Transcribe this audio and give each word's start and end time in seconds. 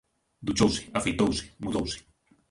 Duchouse, 0.45 0.81
afeitouse, 0.99 1.41
mudouse. 1.59 1.97